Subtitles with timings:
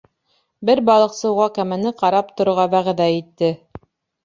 [0.69, 3.55] Бер балыҡсы уға кәмәне ҡарап торорға вәғәҙә итте.